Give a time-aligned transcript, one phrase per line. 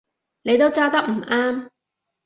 [0.41, 1.69] 你都揸得唔啱